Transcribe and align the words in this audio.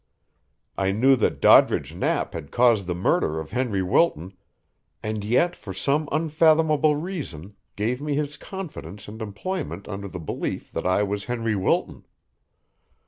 I 0.79 0.91
knew 0.91 1.15
that 1.17 1.39
Doddridge 1.39 1.93
Knapp 1.93 2.33
had 2.33 2.49
caused 2.49 2.87
the 2.87 2.95
murder 2.95 3.39
of 3.39 3.51
Henry 3.51 3.83
Wilton, 3.83 4.35
and 5.03 5.23
yet 5.23 5.55
for 5.55 5.75
some 5.75 6.09
unfathomable 6.11 6.95
reason 6.95 7.55
gave 7.75 8.01
me 8.01 8.15
his 8.15 8.35
confidence 8.35 9.07
and 9.07 9.21
employment 9.21 9.87
under 9.87 10.07
the 10.07 10.19
belief 10.19 10.71
that 10.71 10.87
I 10.87 11.03
was 11.03 11.25
Henry 11.25 11.55
Wilton. 11.55 12.05